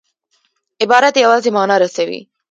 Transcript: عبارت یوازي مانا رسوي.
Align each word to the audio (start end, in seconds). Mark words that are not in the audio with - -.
عبارت 0.83 1.13
یوازي 1.23 1.49
مانا 1.55 1.75
رسوي. 1.83 2.19